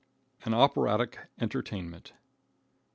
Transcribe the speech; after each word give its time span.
An 0.45 0.55
Operatic 0.55 1.27
Entertainment. 1.39 2.13